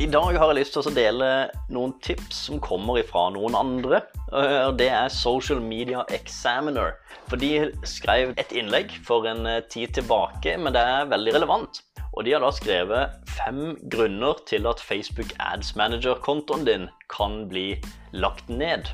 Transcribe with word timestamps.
I 0.00 0.06
dag 0.08 0.32
har 0.40 0.48
jeg 0.48 0.56
lyst 0.56 0.72
til 0.72 0.86
å 0.88 0.90
dele 0.96 1.26
noen 1.68 1.90
tips 2.00 2.38
som 2.46 2.60
kommer 2.64 3.02
ifra 3.02 3.26
noen 3.34 3.52
andre. 3.52 3.98
og 4.32 4.78
Det 4.80 4.86
er 4.88 5.12
Social 5.12 5.60
Media 5.60 6.06
Examiner. 6.16 6.94
For 7.28 7.36
de 7.36 7.68
skrev 7.84 8.32
et 8.40 8.54
innlegg 8.56 8.94
for 9.04 9.28
en 9.28 9.44
eh, 9.44 9.60
tid 9.68 9.92
tilbake, 9.98 10.54
men 10.56 10.72
det 10.72 10.80
er 10.80 11.10
veldig 11.10 11.34
relevant. 11.36 11.82
Og 12.14 12.24
de 12.24 12.32
har 12.32 12.40
da 12.40 12.48
skrevet 12.56 13.28
fem 13.28 13.76
grunner 13.92 14.40
til 14.48 14.70
at 14.72 14.80
Facebook 14.80 15.36
Ads 15.36 15.74
Manager-kontoen 15.76 16.64
din 16.64 16.88
kan 17.12 17.42
bli 17.52 17.74
lagt 18.16 18.48
ned. 18.48 18.88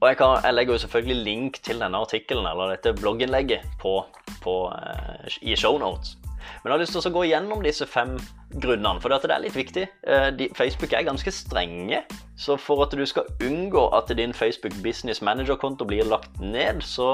Og 0.00 0.08
jeg, 0.08 0.22
kan, 0.22 0.38
jeg, 0.40 0.56
legger 0.56 0.72
jo 0.72 0.84
selvfølgelig 0.86 1.20
link 1.28 1.60
til 1.68 1.84
denne 1.84 2.00
artikkelen 2.00 2.48
eller 2.48 2.72
dette 2.78 2.96
blogginnlegget 2.96 3.68
på, 3.84 3.98
på, 4.40 4.56
uh, 4.72 5.36
i 5.44 5.52
shownotes. 5.52 6.16
Men 6.62 6.70
jeg 6.70 6.74
har 6.74 6.82
lyst 6.82 6.96
til 6.96 7.10
å 7.10 7.14
gå 7.14 7.24
gjennom 7.28 7.62
disse 7.64 7.86
fem 7.88 8.14
grunnene, 8.52 9.00
for 9.02 9.12
det 9.12 9.30
er 9.30 9.44
litt 9.44 9.56
viktig. 9.56 9.86
Eh, 10.06 10.28
Facebook 10.58 10.94
er 10.94 11.06
ganske 11.06 11.32
strenge, 11.34 12.02
så 12.38 12.56
for 12.60 12.84
at 12.84 12.94
du 12.96 13.04
skal 13.08 13.28
unngå 13.44 13.88
at 13.96 14.12
din 14.16 14.34
Facebook 14.36 14.74
Business 14.84 15.22
Manager-konto 15.24 15.86
blir 15.88 16.08
lagt 16.08 16.40
ned, 16.40 16.82
så 16.84 17.08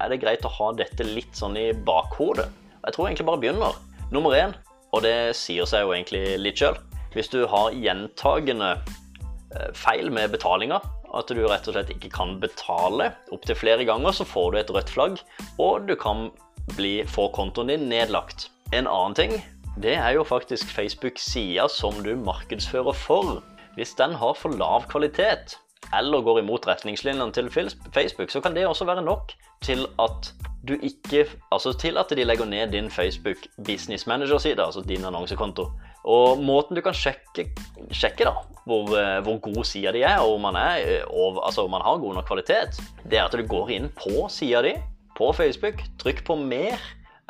er 0.00 0.12
det 0.12 0.22
greit 0.24 0.46
å 0.46 0.52
ha 0.58 0.72
dette 0.78 1.06
litt 1.08 1.34
sånn 1.36 1.58
i 1.60 1.70
bakhodet. 1.86 2.48
Jeg 2.84 2.96
tror 2.96 3.08
egentlig 3.08 3.28
bare 3.28 3.42
begynner. 3.42 3.78
Nummer 4.12 4.36
én, 4.36 4.52
og 4.94 5.02
det 5.06 5.34
sier 5.38 5.66
seg 5.66 5.86
jo 5.86 5.94
egentlig 5.94 6.36
litt 6.38 6.60
sjøl, 6.60 6.76
hvis 7.14 7.30
du 7.32 7.44
har 7.50 7.74
gjentagende 7.74 8.74
eh, 8.76 9.70
feil 9.78 10.12
med 10.14 10.34
betalinga, 10.34 10.82
at 11.14 11.30
du 11.30 11.44
rett 11.46 11.68
og 11.70 11.76
slett 11.76 11.92
ikke 11.94 12.10
kan 12.14 12.38
betale 12.42 13.12
opptil 13.34 13.58
flere 13.58 13.86
ganger, 13.86 14.14
så 14.14 14.26
får 14.26 14.50
du 14.50 14.58
et 14.60 14.72
rødt 14.74 14.90
flagg, 14.90 15.20
og 15.62 15.86
du 15.88 15.94
kan 15.98 16.28
bli, 16.74 17.02
få 17.08 17.28
kontoen 17.34 17.70
din 17.70 17.88
nedlagt. 17.90 18.48
En 18.74 18.88
annen 18.90 19.14
ting, 19.14 19.32
det 19.78 19.92
er 19.94 20.16
jo 20.16 20.24
faktisk 20.26 20.70
Facebook-sida 20.74 21.68
som 21.70 21.94
du 22.02 22.16
markedsfører 22.18 22.96
for. 22.98 23.36
Hvis 23.76 23.92
den 23.94 24.14
har 24.18 24.34
for 24.34 24.50
lav 24.58 24.88
kvalitet, 24.90 25.54
eller 25.94 26.24
går 26.26 26.40
imot 26.40 26.66
retningslinjene 26.66 27.30
til 27.36 27.50
Facebook, 27.94 28.32
så 28.34 28.40
kan 28.40 28.56
det 28.56 28.66
også 28.66 28.88
være 28.88 29.04
nok 29.06 29.30
til 29.62 29.86
at 30.02 30.32
du 30.68 30.74
ikke 30.74 31.26
Altså 31.52 31.74
til 31.78 31.98
at 32.00 32.10
de 32.10 32.24
legger 32.24 32.44
ned 32.44 32.72
din 32.72 32.90
Facebook 32.90 33.46
Business 33.66 34.06
Manager-side, 34.06 34.64
altså 34.64 34.80
din 34.80 35.04
annonsekonto. 35.04 35.68
Og 36.04 36.42
måten 36.42 36.76
du 36.76 36.82
kan 36.82 36.94
sjekke, 36.94 37.46
sjekke 37.92 38.24
da, 38.26 38.34
hvor, 38.66 38.90
eh, 38.98 39.22
hvor 39.22 39.38
god 39.38 39.64
sida 39.64 39.92
di 39.92 40.02
er, 40.02 40.18
og 40.18 40.34
om 40.34 40.40
man, 40.40 40.56
er, 40.56 41.04
og, 41.06 41.46
altså 41.46 41.64
om 41.64 41.70
man 41.70 41.84
har 41.84 41.98
god 41.98 42.14
nok 42.14 42.26
kvalitet, 42.26 42.82
det 43.10 43.18
er 43.18 43.24
at 43.24 43.32
du 43.32 43.46
går 43.46 43.70
inn 43.70 43.88
på 43.88 44.26
sida 44.28 44.62
di 44.62 44.74
på 45.16 45.32
Facebook, 45.32 45.84
trykk 46.02 46.24
på 46.26 46.34
mer 46.34 46.80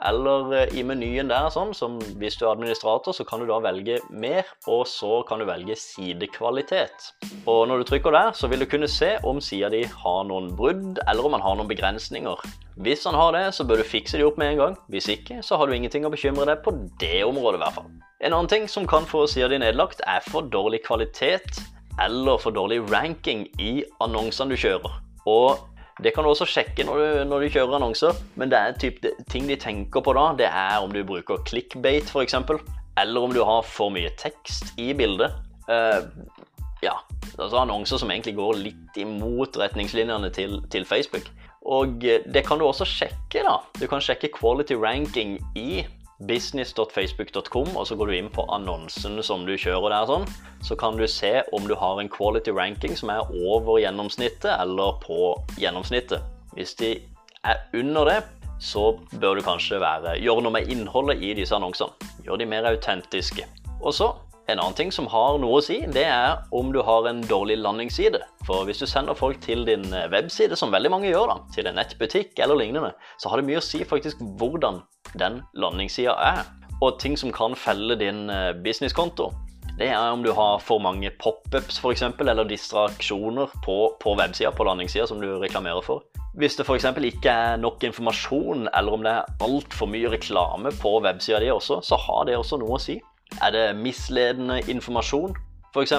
eller 0.03 0.53
eh, 0.57 0.75
i 0.79 0.83
menyen 0.87 1.31
der, 1.31 1.47
sånn, 1.55 1.75
som 1.77 1.99
hvis 2.19 2.39
du 2.39 2.45
er 2.45 2.53
administrator, 2.55 3.15
så 3.15 3.27
kan 3.29 3.43
du 3.43 3.47
da 3.49 3.61
velge 3.63 4.01
mer, 4.11 4.49
og 4.71 4.87
så 4.91 5.23
kan 5.29 5.41
du 5.41 5.47
velge 5.49 5.77
sidekvalitet. 5.79 7.13
Og 7.51 7.67
når 7.71 7.83
du 7.83 7.89
trykker 7.91 8.15
der, 8.15 8.33
så 8.35 8.51
vil 8.51 8.65
du 8.65 8.69
kunne 8.71 8.91
se 8.91 9.15
om 9.27 9.41
sida 9.45 9.71
di 9.73 9.85
har 9.87 10.25
noen 10.29 10.51
brudd, 10.59 11.01
eller 11.07 11.29
om 11.29 11.37
den 11.37 11.45
har 11.45 11.59
noen 11.59 11.71
begrensninger. 11.71 12.43
Hvis 12.83 13.07
han 13.07 13.15
har 13.15 13.37
det, 13.37 13.45
så 13.55 13.67
bør 13.67 13.83
du 13.83 13.87
fikse 13.87 14.19
de 14.19 14.27
opp 14.27 14.41
med 14.41 14.55
en 14.55 14.63
gang. 14.63 14.81
Hvis 14.91 15.11
ikke, 15.13 15.39
så 15.47 15.61
har 15.61 15.71
du 15.71 15.77
ingenting 15.77 16.07
å 16.07 16.13
bekymre 16.13 16.49
deg 16.51 16.65
på 16.65 16.75
det 17.03 17.21
området, 17.27 17.61
i 17.61 17.65
hvert 17.65 17.79
fall. 17.79 17.93
En 18.25 18.33
annen 18.33 18.51
ting 18.51 18.67
som 18.71 18.89
kan 18.89 19.07
få 19.07 19.29
sida 19.31 19.53
di 19.53 19.61
nedlagt, 19.63 20.03
er 20.11 20.25
for 20.27 20.49
dårlig 20.51 20.83
kvalitet 20.87 21.63
eller 22.03 22.41
for 22.43 22.55
dårlig 22.55 22.81
ranking 22.91 23.47
i 23.63 23.85
annonsene 24.03 24.51
du 24.51 24.59
kjører. 24.59 24.99
Og 25.31 25.63
det 26.03 26.11
kan 26.15 26.27
du 26.27 26.33
også 26.33 26.47
sjekke 26.51 26.87
når 26.87 27.01
du, 27.01 27.09
når 27.31 27.45
du 27.45 27.55
kjører 27.55 27.77
annonser, 27.79 28.17
men 28.41 28.51
det 28.51 28.59
er 28.59 28.79
typ, 28.81 29.01
det, 29.05 29.15
ting 29.31 29.47
de 29.47 29.59
tenker 29.61 30.03
på 30.03 30.15
da, 30.17 30.31
det 30.39 30.49
er 30.51 30.83
om 30.83 30.95
du 30.95 31.05
bruker 31.07 31.43
clickbait 31.47 32.11
f.eks., 32.11 32.35
eller 32.99 33.27
om 33.27 33.35
du 33.35 33.43
har 33.47 33.63
for 33.67 33.91
mye 33.95 34.11
tekst 34.19 34.75
i 34.79 34.93
bildet. 34.95 35.35
Uh, 35.67 36.07
ja, 36.85 36.95
altså 37.39 37.63
annonser 37.63 37.99
som 37.99 38.11
egentlig 38.13 38.37
går 38.39 38.61
litt 38.61 38.99
imot 39.01 39.57
retningslinjene 39.59 40.31
til, 40.35 40.61
til 40.71 40.87
Facebook. 40.87 41.31
Og 41.65 42.05
eh, 42.05 42.25
det 42.29 42.45
kan 42.47 42.61
du 42.61 42.67
også 42.67 42.85
sjekke, 42.85 43.43
da. 43.47 43.57
Du 43.81 43.87
kan 43.89 44.03
sjekke 44.05 44.29
quality 44.35 44.77
ranking 44.77 45.39
i 45.57 45.85
business.facebook.com, 46.19 47.77
og 47.77 47.87
så 47.87 47.97
går 47.99 48.11
du 48.11 48.17
inn 48.17 48.31
på 48.33 48.45
annonsen 48.55 49.19
som 49.27 49.47
du 49.47 49.57
kjører 49.59 49.91
der, 49.91 50.07
sånn, 50.11 50.29
så 50.65 50.77
kan 50.79 50.99
du 50.99 51.07
se 51.11 51.41
om 51.57 51.67
du 51.69 51.75
har 51.79 52.01
en 52.01 52.11
quality 52.11 52.55
ranking 52.55 52.95
som 52.97 53.13
er 53.15 53.27
over 53.45 53.81
gjennomsnittet 53.83 54.53
eller 54.55 54.99
på 55.03 55.35
gjennomsnittet. 55.61 56.23
Hvis 56.55 56.77
de 56.79 56.95
er 57.45 57.65
under 57.75 58.11
det, 58.11 58.21
så 58.63 58.95
bør 59.21 59.41
du 59.41 59.45
kanskje 59.45 59.83
være, 59.83 60.17
gjøre 60.23 60.45
noe 60.47 60.55
med 60.55 60.71
innholdet 60.73 61.23
i 61.23 61.35
disse 61.37 61.57
annonsene. 61.57 62.13
Gjør 62.25 62.41
de 62.41 62.49
mer 62.49 62.71
autentiske. 62.71 63.45
Og 63.83 63.93
så 63.97 64.15
en 64.47 64.61
annen 64.61 64.77
ting 64.77 64.91
som 64.93 65.07
har 65.09 65.39
noe 65.41 65.59
å 65.59 65.65
si, 65.65 65.79
det 65.89 66.05
er 66.05 66.43
om 66.55 66.69
du 66.73 66.83
har 66.85 67.07
en 67.09 67.23
dårlig 67.25 67.57
landingsside. 67.63 68.21
For 68.45 68.67
hvis 68.69 68.83
du 68.83 68.87
sender 68.89 69.17
folk 69.17 69.41
til 69.45 69.65
din 69.65 69.87
webside, 70.13 70.57
som 70.61 70.73
veldig 70.73 70.93
mange 70.93 71.09
gjør, 71.09 71.33
da, 71.33 71.37
til 71.55 71.69
en 71.69 71.79
nettbutikk 71.81 72.37
eller 72.45 72.61
lignende, 72.61 72.93
så 73.21 73.33
har 73.33 73.41
det 73.41 73.49
mye 73.49 73.63
å 73.63 73.65
si 73.65 73.81
faktisk 73.89 74.21
hvordan 74.41 74.83
den 75.21 75.43
landingssida 75.55 76.15
er. 76.19 76.45
Og 76.83 76.99
ting 77.01 77.17
som 77.19 77.33
kan 77.33 77.55
felle 77.57 77.97
din 78.01 78.29
eh, 78.31 78.53
businesskonto, 78.65 79.31
det 79.79 79.89
er 79.91 80.13
om 80.13 80.23
du 80.23 80.31
har 80.35 80.61
for 80.63 80.79
mange 80.83 81.11
pop-ups 81.19 81.81
f.eks., 81.83 82.05
eller 82.23 82.47
distraksjoner 82.47 83.55
på, 83.65 83.79
på 84.01 84.13
websida, 84.19 84.53
på 84.55 84.67
landingssida, 84.69 85.07
som 85.11 85.23
du 85.23 85.33
reklamerer 85.43 85.83
for. 85.83 86.05
Hvis 86.39 86.55
det 86.59 86.67
f.eks. 86.67 86.87
ikke 87.11 87.31
er 87.31 87.59
nok 87.63 87.83
informasjon, 87.87 88.69
eller 88.75 88.95
om 88.95 89.03
det 89.03 89.17
er 89.17 89.43
altfor 89.47 89.91
mye 89.91 90.13
reklame 90.13 90.71
på 90.79 90.99
websida 91.03 91.41
di 91.43 91.51
også, 91.51 91.81
så 91.83 91.99
har 92.07 92.29
det 92.29 92.39
også 92.39 92.59
noe 92.63 92.79
å 92.79 92.83
si. 92.83 93.01
Er 93.43 93.55
det 93.55 93.67
misledende 93.79 94.61
informasjon, 94.71 95.35
f.eks., 95.75 95.97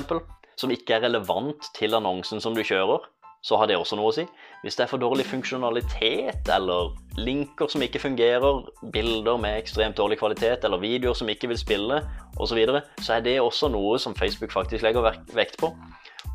som 0.55 0.71
ikke 0.71 0.95
er 0.95 1.03
relevant 1.09 1.67
til 1.75 1.97
annonsen 1.97 2.39
som 2.43 2.55
du 2.55 2.63
kjører, 2.63 3.03
så 3.45 3.59
har 3.61 3.69
det 3.69 3.77
også 3.77 3.97
noe 3.99 4.09
å 4.09 4.15
si. 4.15 4.23
Hvis 4.63 4.77
det 4.77 4.85
er 4.85 4.89
for 4.89 5.01
dårlig 5.01 5.27
funksjonalitet, 5.29 6.49
eller 6.49 6.95
linker 7.21 7.69
som 7.69 7.83
ikke 7.85 8.01
fungerer, 8.01 8.63
bilder 8.93 9.37
med 9.41 9.59
ekstremt 9.59 9.99
dårlig 9.99 10.17
kvalitet, 10.17 10.65
eller 10.65 10.81
videoer 10.81 11.17
som 11.17 11.29
ikke 11.29 11.51
vil 11.51 11.61
spille, 11.61 11.99
osv., 12.41 12.63
så, 12.65 12.81
så 13.05 13.17
er 13.17 13.27
det 13.27 13.35
også 13.43 13.69
noe 13.69 13.99
som 14.01 14.17
Facebook 14.17 14.55
faktisk 14.55 14.85
legger 14.85 15.13
vekt 15.37 15.59
på. 15.61 15.69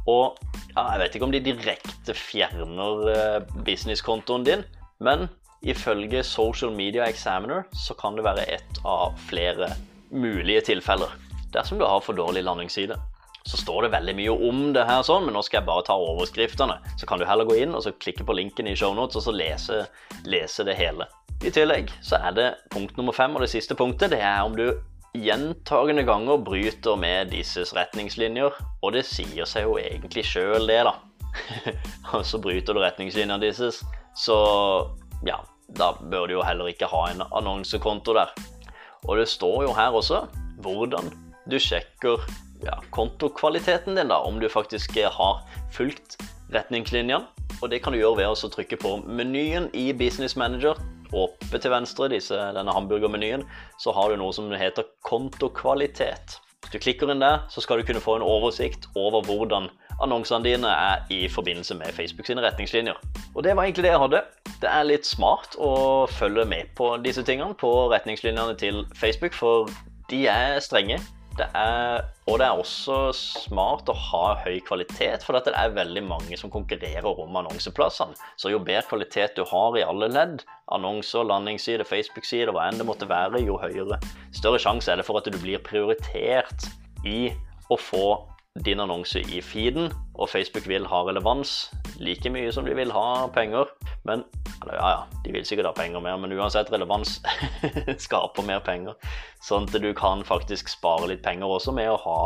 Og 0.07 0.39
ja, 0.77 0.85
jeg 0.85 1.03
vet 1.03 1.19
ikke 1.19 1.27
om 1.27 1.35
de 1.35 1.43
direkte 1.51 2.15
fjerner 2.15 3.11
eh, 3.11 3.39
businesskontoen 3.67 4.47
din, 4.47 4.63
men 5.03 5.27
ifølge 5.67 6.23
Social 6.25 6.71
Media 6.73 7.11
Examiner 7.11 7.67
så 7.75 7.99
kan 7.99 8.15
det 8.17 8.25
være 8.25 8.47
ett 8.55 8.85
av 8.87 9.19
flere 9.29 9.75
mulige 10.15 10.63
tilfeller 10.71 11.11
dersom 11.53 11.83
du 11.83 11.85
har 11.85 12.01
for 12.07 12.17
dårlig 12.17 12.47
landingsside 12.47 12.97
så 13.49 13.57
står 13.57 13.87
det 13.87 13.93
veldig 13.95 14.15
mye 14.19 14.35
om 14.51 14.61
det 14.77 14.85
her, 14.89 15.01
sånn, 15.07 15.25
men 15.27 15.35
nå 15.37 15.43
skal 15.47 15.61
jeg 15.61 15.69
bare 15.71 15.87
ta 15.87 15.97
overskriftene. 15.97 16.77
Så 17.01 17.09
kan 17.09 17.21
du 17.21 17.27
heller 17.29 17.49
gå 17.49 17.57
inn 17.63 17.75
og 17.77 17.85
så 17.85 17.95
klikke 17.97 18.27
på 18.29 18.37
linken 18.37 18.69
i 18.69 18.77
shownotes 18.77 19.21
og 19.21 19.27
så 19.27 19.35
lese, 19.35 19.81
lese 20.29 20.67
det 20.69 20.77
hele. 20.79 21.09
I 21.41 21.53
tillegg 21.55 21.93
så 22.05 22.21
er 22.21 22.37
det 22.37 22.49
punkt 22.73 22.99
nummer 23.01 23.17
fem, 23.17 23.33
og 23.37 23.45
det 23.45 23.53
siste 23.53 23.77
punktet, 23.79 24.13
det 24.13 24.21
er 24.21 24.43
om 24.45 24.57
du 24.59 24.67
gjentagende 25.17 26.05
ganger 26.07 26.43
bryter 26.45 26.99
med 27.01 27.33
disses 27.33 27.73
retningslinjer. 27.75 28.59
Og 28.85 28.93
det 28.95 29.07
sier 29.09 29.49
seg 29.49 29.67
jo 29.67 29.79
egentlig 29.81 30.27
sjøl, 30.29 30.69
det, 30.69 30.83
da. 30.87 30.99
og 32.15 32.27
så 32.27 32.41
bryter 32.43 32.77
du 32.77 32.83
retningslinjene 32.83 33.41
disses, 33.43 33.81
så 34.19 34.37
ja, 35.27 35.39
da 35.79 35.93
bør 36.01 36.29
du 36.29 36.37
jo 36.37 36.45
heller 36.45 36.71
ikke 36.71 36.91
ha 36.91 37.07
en 37.11 37.25
annonsekonto 37.25 38.15
der. 38.17 38.35
Og 39.09 39.17
det 39.17 39.31
står 39.33 39.65
jo 39.65 39.75
her 39.75 39.97
også 39.97 40.25
hvordan 40.61 41.09
du 41.49 41.57
sjekker 41.57 42.21
ja, 42.65 42.79
kontokvaliteten 42.91 43.97
din, 43.97 44.09
da, 44.09 44.21
om 44.25 44.41
du 44.41 44.49
faktisk 44.49 44.97
eh, 44.97 45.11
har 45.13 45.43
fulgt 45.73 46.19
retningslinjene. 46.55 47.25
Og 47.61 47.71
det 47.71 47.83
kan 47.85 47.93
du 47.93 48.01
gjøre 48.01 48.23
ved 48.23 48.31
å 48.31 48.51
trykke 48.53 48.79
på 48.81 48.97
menyen 49.07 49.69
i 49.77 49.91
Business 49.93 50.37
Manager. 50.37 50.79
Oppe 51.11 51.59
til 51.59 51.73
venstre, 51.73 52.09
disse, 52.13 52.37
denne 52.55 52.75
hamburgermenyen, 52.75 53.43
så 53.83 53.93
har 53.97 54.11
du 54.11 54.21
noe 54.21 54.33
som 54.35 54.51
heter 54.55 54.87
kontokvalitet. 55.07 56.39
Hvis 56.61 56.73
du 56.77 56.79
klikker 56.85 57.11
inn 57.11 57.23
der, 57.23 57.43
så 57.51 57.63
skal 57.65 57.81
du 57.81 57.87
kunne 57.89 58.03
få 58.03 58.19
en 58.19 58.25
oversikt 58.27 58.87
over 58.95 59.25
hvordan 59.27 59.69
annonsene 60.01 60.45
dine 60.47 60.71
er 60.71 61.03
i 61.13 61.25
forbindelse 61.29 61.75
med 61.77 61.93
Facebook 61.97 62.29
sine 62.29 62.45
retningslinjer. 62.45 62.97
Og 63.35 63.45
det 63.45 63.57
var 63.57 63.67
egentlig 63.67 63.85
det 63.89 63.93
jeg 63.93 64.03
hadde. 64.05 64.23
Det 64.63 64.71
er 64.71 64.87
litt 64.87 65.09
smart 65.09 65.57
å 65.59 66.07
følge 66.15 66.47
med 66.49 66.71
på 66.79 66.93
disse 67.05 67.25
tingene 67.27 67.57
på 67.59 67.73
retningslinjene 67.93 68.55
til 68.61 68.85
Facebook, 68.95 69.35
for 69.35 69.69
de 70.13 70.27
er 70.31 70.61
strenge. 70.65 71.01
Det 71.39 71.47
er, 71.57 72.03
og 72.29 72.41
det 72.41 72.47
er 72.47 72.59
også 72.59 72.97
smart 73.17 73.89
å 73.89 73.95
ha 73.97 74.25
høy 74.43 74.59
kvalitet, 74.67 75.23
for 75.25 75.39
det 75.39 75.55
er 75.57 75.77
veldig 75.77 76.03
mange 76.09 76.37
som 76.37 76.53
konkurrerer 76.53 77.07
om 77.07 77.39
annonseplassene. 77.41 78.19
Så 78.37 78.53
jo 78.53 78.61
bedre 78.61 78.85
kvalitet 78.91 79.39
du 79.39 79.45
har 79.49 79.79
i 79.79 79.85
alle 79.87 80.11
ledd, 80.11 80.43
annonser, 80.75 81.25
landingsside, 81.27 81.87
Facebook-side, 81.89 82.51
hva 82.53 82.67
enn 82.69 82.81
det 82.83 82.89
måtte 82.89 83.09
være, 83.11 83.41
jo 83.47 83.61
høyere 83.63 84.01
større 84.37 84.61
sjanse 84.63 84.91
er 84.93 85.01
det 85.01 85.07
for 85.09 85.21
at 85.21 85.31
du 85.31 85.39
blir 85.41 85.63
prioritert 85.65 86.69
i 87.07 87.31
å 87.71 87.79
få 87.79 88.05
din 88.67 88.83
annonse 88.83 89.23
i 89.31 89.41
feeden, 89.45 89.93
og 90.19 90.29
Facebook 90.29 90.67
vil 90.69 90.87
ha 90.91 91.05
relevans 91.07 91.71
like 92.03 92.31
mye 92.33 92.51
som 92.53 92.67
de 92.67 92.75
vil 92.77 92.91
ha 92.93 93.29
penger. 93.35 93.71
Men 94.09 94.25
eller 94.63 94.75
ja, 94.75 94.91
ja, 94.91 95.21
de 95.25 95.33
vil 95.33 95.45
sikkert 95.47 95.71
ha 95.71 95.73
penger 95.77 96.03
mer, 96.05 96.17
men 96.21 96.33
uansett, 96.37 96.73
relevans 96.73 97.19
skaper 98.07 98.45
mer 98.47 98.63
penger. 98.65 98.97
Sånn 99.45 99.69
at 99.69 99.77
du 99.83 99.91
kan 99.97 100.25
faktisk 100.27 100.73
spare 100.73 101.09
litt 101.11 101.23
penger 101.25 101.49
også 101.49 101.75
med 101.77 101.91
å 101.93 102.01
ha 102.05 102.21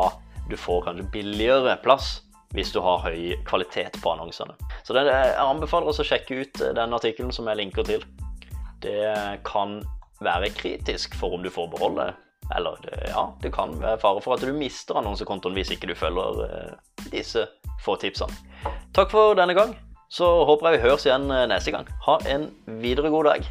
du 0.50 0.56
får 0.61 0.85
kanskje 0.85 1.09
billigere 1.12 1.76
plass 1.82 2.19
hvis 2.55 2.71
du 2.75 2.79
har 2.85 3.00
høy 3.03 3.35
kvalitet 3.49 3.97
på 4.03 4.12
annonsene. 4.12 4.55
Så 4.87 4.94
det, 4.94 5.06
jeg 5.09 5.32
anbefaler 5.43 5.91
oss 5.91 6.03
å 6.03 6.06
sjekke 6.06 6.43
ut 6.44 6.61
den 6.76 6.94
artikkelen 6.94 7.32
som 7.35 7.49
jeg 7.50 7.59
linker 7.59 7.87
til. 7.88 8.05
Det 8.85 9.41
kan 9.47 9.81
være 10.23 10.53
kritisk 10.55 11.17
for 11.19 11.35
om 11.35 11.43
du 11.43 11.50
får 11.50 11.73
beholde 11.73 12.12
eller 12.55 12.76
det, 12.85 12.99
ja, 13.09 13.25
det 13.43 13.50
kan 13.55 13.73
være 13.81 13.99
fare 14.03 14.21
for 14.21 14.37
at 14.37 14.44
du 14.44 14.53
mister 14.53 14.99
annonsekontoen 15.00 15.56
hvis 15.56 15.73
ikke 15.73 15.88
du 15.88 15.94
følger 15.97 16.43
eh, 16.44 17.06
disse 17.09 17.47
få 17.82 17.97
tipsene. 18.00 18.37
Takk 18.94 19.11
for 19.11 19.32
denne 19.38 19.56
gang. 19.56 19.73
Så 20.14 20.26
håper 20.46 20.70
jeg 20.70 20.78
vi 20.78 20.84
høres 20.84 21.05
igjen 21.08 21.25
neste 21.50 21.72
gang. 21.75 21.88
Ha 22.06 22.20
en 22.31 22.44
videre 22.82 23.11
god 23.11 23.32
dag. 23.32 23.49